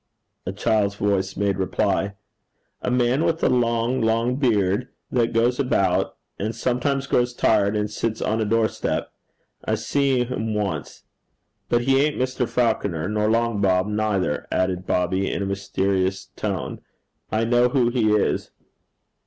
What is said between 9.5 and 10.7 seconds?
I see him